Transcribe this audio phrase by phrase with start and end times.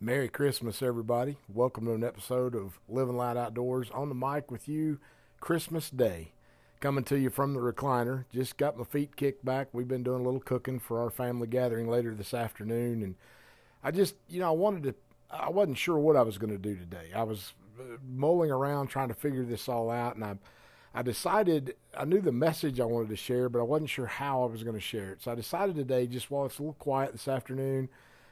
[0.00, 1.38] Merry Christmas, everybody.
[1.48, 4.98] Welcome to an episode of Living Light Outdoors on the mic with you,
[5.40, 6.32] Christmas Day.
[6.80, 8.24] Coming to you from the recliner.
[8.34, 9.68] Just got my feet kicked back.
[9.72, 13.02] We've been doing a little cooking for our family gathering later this afternoon.
[13.02, 13.14] And
[13.84, 14.94] I just, you know, I wanted to,
[15.30, 17.12] I wasn't sure what I was going to do today.
[17.14, 20.16] I was uh, mulling around trying to figure this all out.
[20.16, 20.36] And I,
[20.92, 24.42] I decided, I knew the message I wanted to share, but I wasn't sure how
[24.42, 25.22] I was going to share it.
[25.22, 27.88] So I decided today, just while it's a little quiet this afternoon,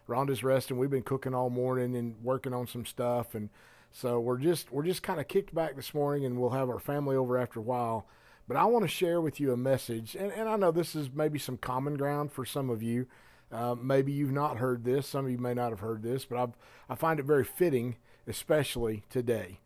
[0.09, 0.79] Rhonda's resting.
[0.79, 3.51] We've been cooking all morning and working on some stuff, and
[3.91, 6.79] so we're just we're just kind of kicked back this morning, and we'll have our
[6.79, 8.07] family over after a while.
[8.49, 11.11] But I want to share with you a message, and, and I know this is
[11.13, 13.07] maybe some common ground for some of you.
[13.53, 15.07] Uh, maybe you've not heard this.
[15.07, 16.53] Some of you may not have heard this, but I've,
[16.89, 17.97] I find it very fitting,
[18.27, 19.61] especially today.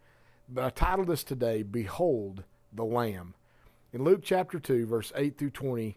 [0.48, 3.34] But I titled this today, Behold the Lamb.
[3.92, 5.96] In Luke chapter 2, verse 8 through 20,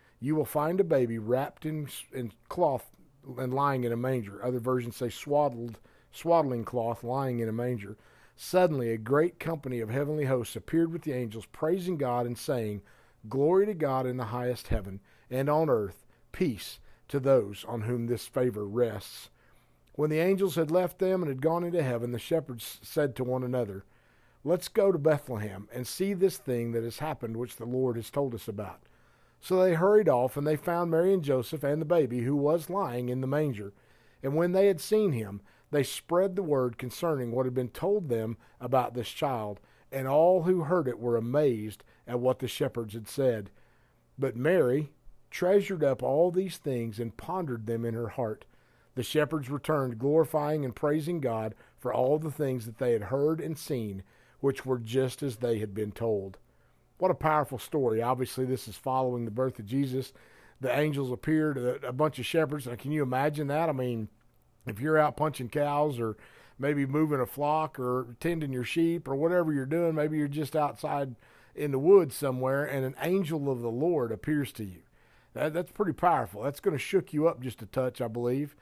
[0.21, 2.85] you will find a baby wrapped in, in cloth
[3.37, 4.43] and lying in a manger.
[4.45, 5.79] Other versions say swaddled,
[6.11, 7.97] swaddling cloth lying in a manger.
[8.35, 12.81] Suddenly, a great company of heavenly hosts appeared with the angels, praising God and saying,
[13.27, 18.07] Glory to God in the highest heaven, and on earth peace to those on whom
[18.07, 19.29] this favor rests.
[19.93, 23.23] When the angels had left them and had gone into heaven, the shepherds said to
[23.23, 23.83] one another,
[24.43, 28.09] Let's go to Bethlehem and see this thing that has happened which the Lord has
[28.09, 28.81] told us about.
[29.41, 32.69] So they hurried off, and they found Mary and Joseph and the baby, who was
[32.69, 33.73] lying in the manger.
[34.21, 38.07] And when they had seen him, they spread the word concerning what had been told
[38.07, 39.59] them about this child.
[39.91, 43.49] And all who heard it were amazed at what the shepherds had said.
[44.17, 44.91] But Mary
[45.31, 48.45] treasured up all these things and pondered them in her heart.
[48.93, 53.41] The shepherds returned, glorifying and praising God for all the things that they had heard
[53.41, 54.03] and seen,
[54.39, 56.37] which were just as they had been told.
[57.01, 57.99] What a powerful story.
[58.03, 60.13] Obviously, this is following the birth of Jesus.
[60.59, 62.67] The angels appeared, a, a bunch of shepherds.
[62.67, 63.69] Now, can you imagine that?
[63.69, 64.07] I mean,
[64.67, 66.15] if you're out punching cows or
[66.59, 70.55] maybe moving a flock or tending your sheep or whatever you're doing, maybe you're just
[70.55, 71.15] outside
[71.55, 74.83] in the woods somewhere and an angel of the Lord appears to you.
[75.33, 76.43] That, that's pretty powerful.
[76.43, 78.55] That's going to shook you up just a touch, I believe.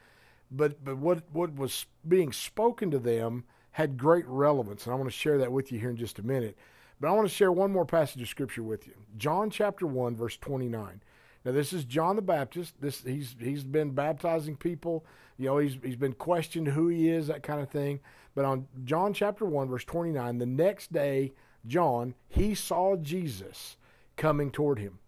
[0.50, 5.10] But but what what was being spoken to them had great relevance, and I want
[5.10, 6.58] to share that with you here in just a minute.
[7.00, 8.94] But I want to share one more passage of scripture with you.
[9.18, 11.02] John chapter 1 verse 29.
[11.46, 12.76] Now this is John the Baptist.
[12.82, 15.06] This he's he's been baptizing people.
[15.38, 18.02] You know, he's he's been questioned who he is, that kind of thing.
[18.36, 21.34] But on John chapter 1 verse 29, the next day
[21.66, 23.78] John, he saw Jesus
[24.18, 25.00] coming toward him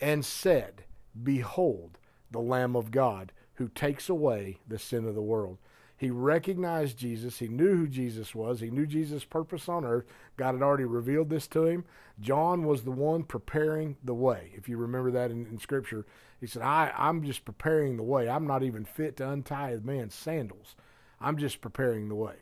[0.00, 0.84] and said,
[1.22, 1.98] "Behold,
[2.30, 5.58] the Lamb of God who takes away the sin of the world."
[5.96, 7.38] He recognized Jesus.
[7.38, 8.60] He knew who Jesus was.
[8.60, 10.04] He knew Jesus' purpose on earth.
[10.36, 11.84] God had already revealed this to him.
[12.20, 14.52] John was the one preparing the way.
[14.54, 16.04] If you remember that in, in Scripture,
[16.40, 18.28] he said, I, I'm just preparing the way.
[18.28, 20.74] I'm not even fit to untie a man's sandals.
[21.20, 22.34] I'm just preparing the way.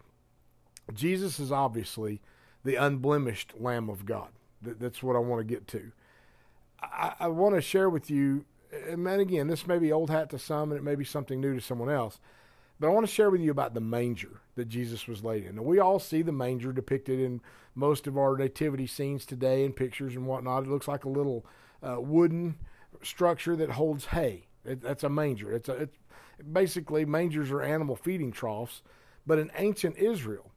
[0.93, 2.21] Jesus is obviously
[2.65, 4.29] the unblemished Lamb of God.
[4.63, 5.93] That's what I want to get to.
[6.81, 8.45] I, I want to share with you,
[8.89, 11.55] and again, this may be old hat to some, and it may be something new
[11.55, 12.19] to someone else.
[12.83, 15.51] But I want to share with you about the manger that Jesus was laid in.
[15.51, 17.41] And we all see the manger depicted in
[17.77, 20.65] most of our nativity scenes today and pictures and whatnot.
[20.65, 21.47] It looks like a little
[21.81, 22.57] uh, wooden
[23.01, 24.49] structure that holds hay.
[24.65, 25.53] It, that's a manger.
[25.53, 25.97] It's a it's
[26.53, 28.83] basically mangers are animal feeding troughs,
[29.25, 30.51] but in ancient Israel,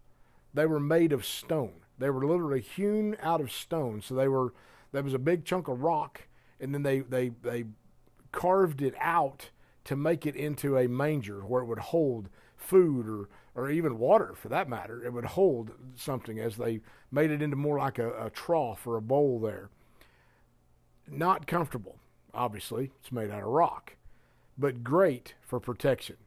[0.51, 1.73] they were made of stone.
[1.99, 4.01] They were literally hewn out of stone.
[4.01, 4.51] So they were
[4.93, 6.21] there was a big chunk of rock,
[6.59, 7.65] and then they they they
[8.31, 9.51] carved it out
[9.85, 14.33] to make it into a manger where it would hold food or, or even water
[14.35, 15.03] for that matter.
[15.03, 18.97] It would hold something as they made it into more like a, a trough or
[18.97, 19.69] a bowl there.
[21.07, 21.97] Not comfortable,
[22.33, 22.91] obviously.
[22.99, 23.95] It's made out of rock,
[24.57, 26.17] but great for protection.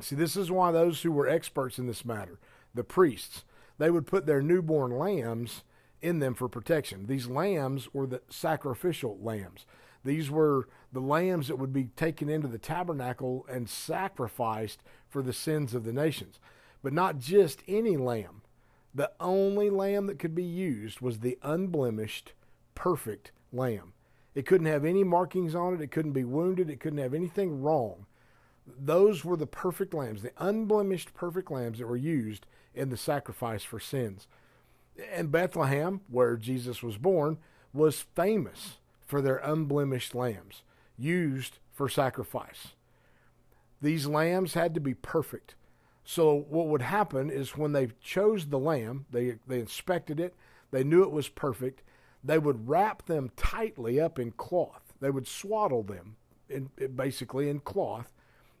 [0.00, 2.38] See, this is why those who were experts in this matter,
[2.74, 3.44] the priests,
[3.78, 5.64] they would put their newborn lambs
[6.00, 7.06] in them for protection.
[7.06, 9.66] These lambs were the sacrificial lambs.
[10.04, 15.32] These were the lambs that would be taken into the tabernacle and sacrificed for the
[15.32, 16.38] sins of the nations.
[16.82, 18.42] But not just any lamb.
[18.94, 22.32] The only lamb that could be used was the unblemished,
[22.74, 23.92] perfect lamb.
[24.34, 27.62] It couldn't have any markings on it, it couldn't be wounded, it couldn't have anything
[27.62, 28.06] wrong.
[28.66, 33.62] Those were the perfect lambs, the unblemished perfect lambs that were used in the sacrifice
[33.62, 34.26] for sins.
[35.12, 37.38] And Bethlehem, where Jesus was born,
[37.72, 38.78] was famous
[39.10, 40.62] for their unblemished lambs
[40.96, 42.68] used for sacrifice.
[43.82, 45.56] These lambs had to be perfect.
[46.04, 50.34] So what would happen is when they chose the lamb, they they inspected it,
[50.70, 51.82] they knew it was perfect,
[52.22, 54.92] they would wrap them tightly up in cloth.
[55.00, 56.16] They would swaddle them
[56.48, 58.12] in, basically in cloth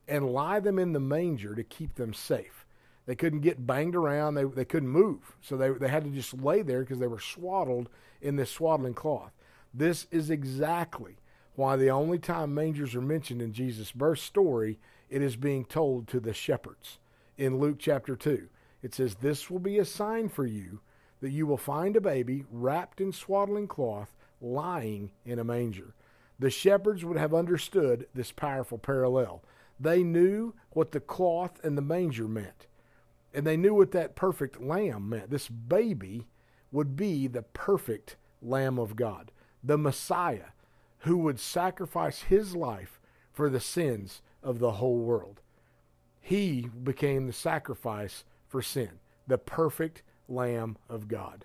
[0.08, 2.66] and lie them in the manger to keep them safe.
[3.06, 4.34] They couldn't get banged around.
[4.34, 5.36] They, they couldn't move.
[5.40, 7.88] So they, they had to just lay there because they were swaddled
[8.20, 9.32] in this swaddling cloth.
[9.72, 11.16] This is exactly
[11.54, 14.78] why the only time mangers are mentioned in Jesus' birth story,
[15.08, 16.98] it is being told to the shepherds.
[17.36, 18.48] In Luke chapter 2,
[18.82, 20.80] it says, This will be a sign for you
[21.20, 25.94] that you will find a baby wrapped in swaddling cloth lying in a manger.
[26.38, 29.42] The shepherds would have understood this powerful parallel.
[29.78, 32.66] They knew what the cloth and the manger meant.
[33.34, 35.30] And they knew what that perfect lamb meant.
[35.30, 36.26] This baby
[36.72, 39.30] would be the perfect Lamb of God,
[39.62, 40.52] the Messiah
[41.00, 43.00] who would sacrifice his life
[43.32, 45.40] for the sins of the whole world.
[46.20, 51.44] He became the sacrifice for sin, the perfect Lamb of God.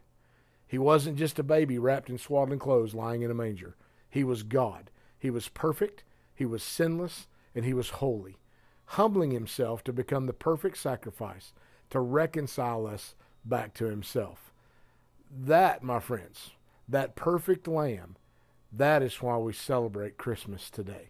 [0.68, 3.76] He wasn't just a baby wrapped in swaddling clothes lying in a manger.
[4.10, 4.90] He was God.
[5.18, 6.04] He was perfect,
[6.34, 8.38] he was sinless, and he was holy,
[8.86, 11.54] humbling himself to become the perfect sacrifice
[11.90, 14.52] to reconcile us back to himself.
[15.32, 16.52] That, my friends,
[16.88, 18.16] that perfect lamb,
[18.72, 21.10] that is why we celebrate Christmas today.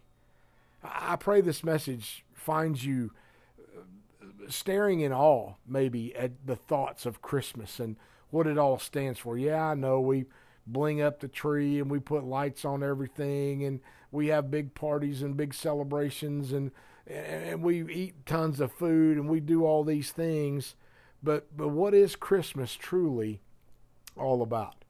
[0.83, 3.11] I pray this message finds you
[3.59, 3.81] uh,
[4.49, 7.95] staring in awe, maybe, at the thoughts of Christmas and
[8.29, 9.37] what it all stands for.
[9.37, 10.25] Yeah, I know we
[10.67, 13.79] bling up the tree and we put lights on everything and
[14.11, 16.71] we have big parties and big celebrations and
[17.07, 20.75] and we eat tons of food and we do all these things
[21.21, 23.41] but but what is christmas truly
[24.17, 24.84] all about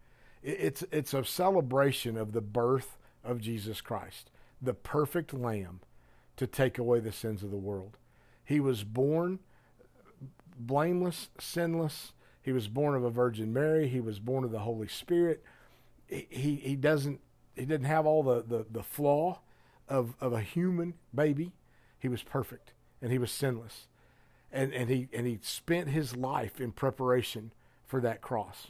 [0.45, 4.29] it's it's a celebration of the birth of Jesus Christ
[4.61, 5.81] the perfect lamb
[6.37, 7.97] to take away the sins of the world
[8.43, 9.39] he was born
[10.57, 14.87] blameless sinless he was born of a virgin mary he was born of the holy
[14.87, 15.43] spirit
[16.07, 17.19] he he doesn't
[17.55, 19.39] he didn't have all the, the, the flaw
[19.87, 21.53] of, of a human baby.
[21.97, 23.87] He was perfect and he was sinless.
[24.51, 27.51] And, and he and he spent his life in preparation
[27.85, 28.67] for that cross.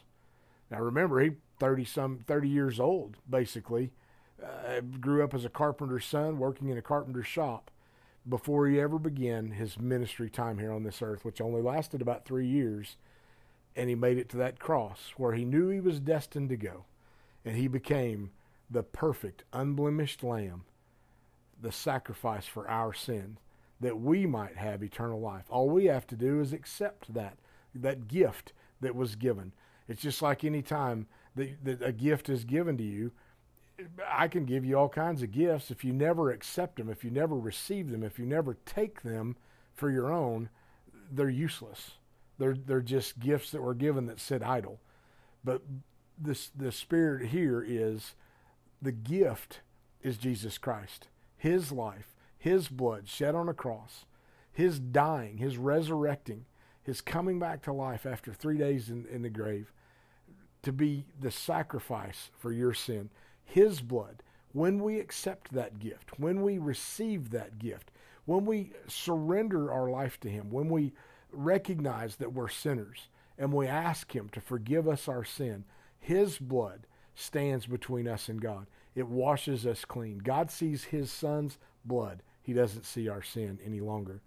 [0.71, 3.92] Now remember, he thirty some thirty years old basically,
[4.44, 7.72] uh, grew up as a carpenter's son, working in a carpenter's shop,
[8.28, 12.25] before he ever began his ministry time here on this earth, which only lasted about
[12.25, 12.98] three years,
[13.75, 16.86] and he made it to that cross where he knew he was destined to go
[17.44, 18.31] and he became
[18.69, 20.63] the perfect, unblemished lamb,
[21.62, 23.38] the sacrifice for our sin,
[23.80, 25.46] that we might have eternal life.
[25.50, 27.38] All we have to do is accept that,
[27.75, 29.52] that gift that was given.
[29.88, 33.11] It's just like any time that, a gift is given to you,
[34.09, 35.69] I can give you all kinds of gifts.
[35.69, 39.35] If you never accept them, if you never receive them, if you never take them
[39.73, 40.49] for your own,
[41.11, 41.91] they're useless.
[42.37, 44.79] They're, they're just gifts that were given that sit idle.
[45.43, 45.61] But
[46.17, 48.15] this the spirit here is
[48.81, 49.61] the gift
[50.01, 51.07] is Jesus Christ.
[51.37, 54.05] His life, his blood shed on a cross,
[54.51, 56.45] his dying, his resurrecting,
[56.81, 59.71] his coming back to life after three days in, in the grave
[60.66, 63.10] to be the sacrifice for your sin.
[63.44, 67.92] His blood, when we accept that gift, when we receive that gift,
[68.26, 70.94] when we surrender our life to Him, when we
[71.31, 73.07] recognize that we're sinners
[73.38, 75.66] and we ask Him to forgive us our sin,
[76.06, 78.68] his blood stands between us and God.
[78.94, 80.19] It washes us clean.
[80.19, 82.22] God sees His Son's blood.
[82.44, 84.22] He doesn't see our sin any longer.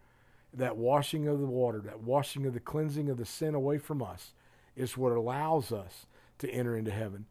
[0.52, 4.02] That washing of the water, that washing of the cleansing of the sin away from
[4.02, 4.33] us,
[4.75, 6.07] is what allows us
[6.38, 7.26] to enter into heaven.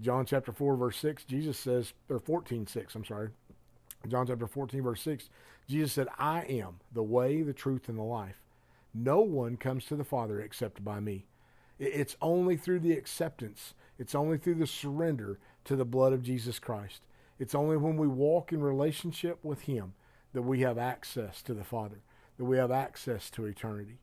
[0.00, 3.30] John chapter 4, verse 6, Jesus says, or 14, 6, I'm sorry.
[4.08, 5.30] John chapter 14, verse 6,
[5.68, 8.42] Jesus said, I am the way, the truth, and the life.
[8.94, 11.26] No one comes to the Father except by me.
[11.78, 16.58] It's only through the acceptance it's only through the surrender to the blood of Jesus
[16.58, 17.02] Christ.
[17.38, 19.94] It's only when we walk in relationship with Him
[20.32, 22.00] that we have access to the Father,
[22.36, 23.98] that we have access to eternity.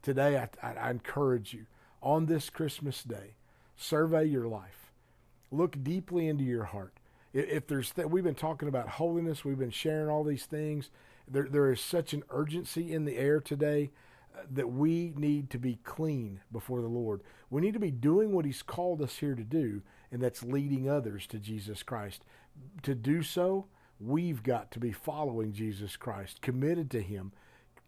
[0.00, 1.66] Today, I, I, I encourage you
[2.02, 3.34] on this Christmas day,
[3.76, 4.92] survey your life.
[5.50, 6.94] Look deeply into your heart.
[7.32, 10.90] If there's th- we've been talking about holiness, we've been sharing all these things.
[11.26, 13.90] There, there is such an urgency in the air today
[14.36, 17.22] uh, that we need to be clean before the Lord.
[17.50, 20.88] We need to be doing what He's called us here to do, and that's leading
[20.88, 22.24] others to Jesus Christ.
[22.82, 23.66] To do so,
[23.98, 27.32] we've got to be following Jesus Christ, committed to Him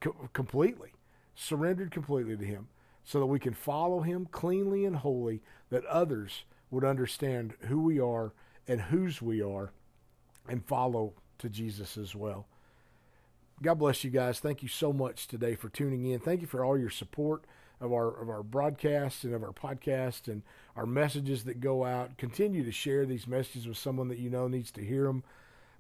[0.01, 0.93] co- completely,
[1.35, 2.69] surrendered completely to Him,
[3.07, 8.01] so that we can follow Him cleanly and holy, that others would understand who we
[8.01, 8.33] are
[8.67, 9.71] and whose we are
[10.49, 12.47] and follow to Jesus as well.
[13.63, 14.41] God bless you guys.
[14.41, 16.19] Thank you so much today for tuning in.
[16.19, 17.45] Thank you for all your support
[17.81, 20.43] of our of our broadcasts and of our podcast and
[20.75, 22.19] our messages that go out.
[22.19, 25.23] Continue to share these messages with someone that you know needs to hear them.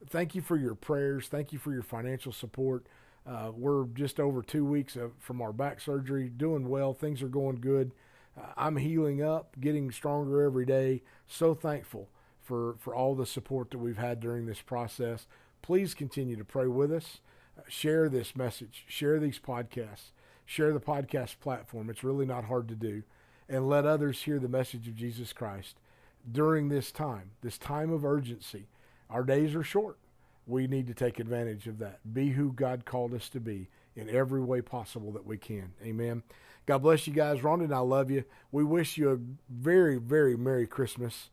[0.08, 1.26] Thank you for your prayers.
[1.26, 2.86] Thank you for your financial support.
[3.26, 6.94] Uh, we're just over two weeks of, from our back surgery, doing well.
[6.94, 7.92] Things are going good.
[8.38, 11.02] Uh, I'm healing up, getting stronger every day.
[11.26, 12.08] So thankful
[12.42, 15.26] for, for all the support that we've had during this process.
[15.62, 17.20] Please continue to pray with us.
[17.58, 18.84] Uh, share this message.
[18.86, 20.10] Share these podcasts.
[20.44, 21.90] Share the podcast platform.
[21.90, 23.02] It's really not hard to do.
[23.48, 25.76] And let others hear the message of Jesus Christ
[26.30, 28.68] during this time, this time of urgency.
[29.10, 29.98] Our days are short.
[30.46, 32.00] We need to take advantage of that.
[32.12, 35.72] Be who God called us to be in every way possible that we can.
[35.82, 36.22] Amen.
[36.66, 37.40] God bless you guys.
[37.40, 38.24] Rhonda and I love you.
[38.52, 41.30] We wish you a very, very Merry Christmas.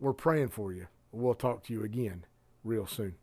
[0.00, 0.86] We're praying for you.
[1.12, 2.24] We'll talk to you again
[2.64, 3.14] real soon.